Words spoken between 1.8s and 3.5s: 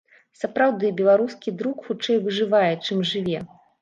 хутчэй выжывае, чым жыве.